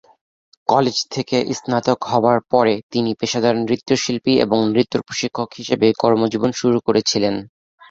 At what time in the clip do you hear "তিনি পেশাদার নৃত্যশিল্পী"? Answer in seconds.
2.91-4.33